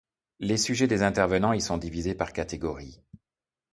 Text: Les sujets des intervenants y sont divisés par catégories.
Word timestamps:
Les 0.39 0.57
sujets 0.57 0.87
des 0.87 1.03
intervenants 1.03 1.53
y 1.53 1.61
sont 1.61 1.77
divisés 1.77 2.15
par 2.15 2.33
catégories. 2.33 3.03